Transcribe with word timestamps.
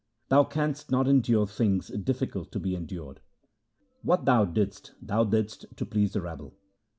Thou 0.29 0.43
canst 0.45 0.89
not 0.89 1.07
endure 1.07 1.45
things 1.45 1.89
difficult 1.89 2.51
to 2.53 2.59
be 2.59 2.73
endured. 2.73 3.21
What 4.01 4.25
thou 4.25 4.45
didst, 4.45 4.95
thou 4.99 5.23
didst 5.25 5.67
to 5.77 5.85
please 5.85 6.13
the 6.13 6.21
rabble.' 6.21 6.55